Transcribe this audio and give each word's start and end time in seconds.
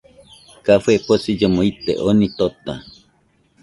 Café 0.67 0.93
posillomo 1.07 1.61
ite, 1.71 1.93
oni 2.09 2.27
tota 2.39 2.73